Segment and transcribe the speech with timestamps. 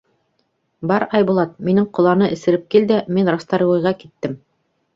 [0.91, 4.39] Бар, Айбулат, минең ҡоланы эсереп кил дә, мин Расторгуйға киттем.